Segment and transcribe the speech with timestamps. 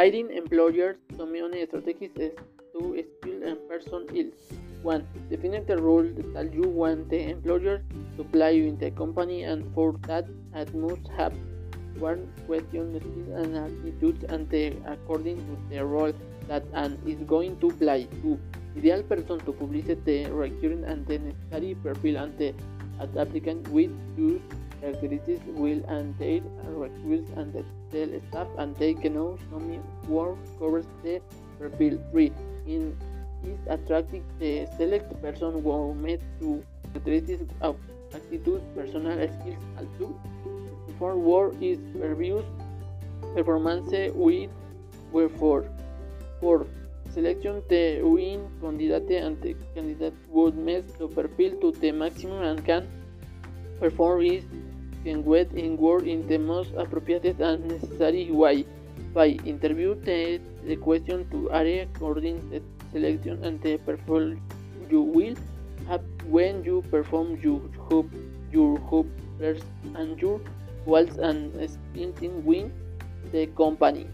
[0.00, 1.34] Hiring employers some
[1.68, 2.32] strategies is
[2.72, 4.32] to skill and person is
[4.80, 5.06] 1.
[5.28, 7.82] Define the role that you want the employer
[8.16, 10.24] to play in the company and for that
[10.54, 11.34] it must have
[11.98, 16.14] one question skills and attitudes and the, according to the role
[16.48, 18.08] that an is going to play.
[18.22, 18.38] 2.
[18.78, 22.54] Ideal person to publish the requirement and the necessary profile and the
[23.20, 24.40] applicant with use
[24.80, 30.36] characteristics will and their uh, requirements and the tell staff and take notes some work
[30.58, 31.20] covers the
[31.58, 31.98] profile.
[32.12, 32.32] 3.
[32.66, 32.96] In
[33.44, 36.62] is attractive the select person who met to
[36.92, 37.76] characteristics of
[38.12, 40.18] attitude, personal skills, and two.
[40.98, 42.44] For work is reviews
[43.34, 44.50] performance with
[45.12, 45.64] wherefore.
[46.40, 46.66] For
[47.12, 52.64] selection the win candidate and the candidate would meet the profile to the maximum and
[52.64, 52.88] can
[53.80, 54.44] perform is
[55.04, 58.64] can get in work in the most appropriate and necessary way.
[59.14, 60.40] By interview the,
[60.76, 64.40] question to area according the selection and the perform
[64.90, 65.34] you will
[65.88, 68.10] have when you perform your hoop
[68.52, 69.06] your hoop
[69.94, 70.40] and your
[70.84, 72.72] waltz and sprinting win
[73.32, 74.06] the company.